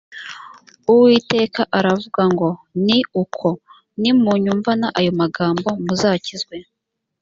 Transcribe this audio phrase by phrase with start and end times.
[0.91, 2.49] uwiteka aravuga ngo
[2.85, 3.47] ni uko
[4.01, 6.55] nimunyumvana ayo magambo muzakizwe